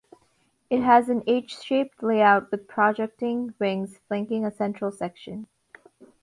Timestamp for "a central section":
4.43-5.45